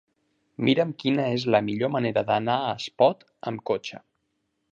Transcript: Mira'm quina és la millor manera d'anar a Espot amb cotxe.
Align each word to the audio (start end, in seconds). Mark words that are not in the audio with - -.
Mira'm 0.67 0.93
quina 1.03 1.25
és 1.33 1.45
la 1.57 1.61
millor 1.67 1.91
manera 1.97 2.25
d'anar 2.31 2.57
a 2.61 2.73
Espot 2.79 3.23
amb 3.51 3.65
cotxe. 3.73 4.01